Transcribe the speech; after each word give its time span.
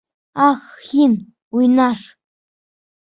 Ах 0.45 0.63
һин, 0.87 1.13
уйнаш! 1.61 2.03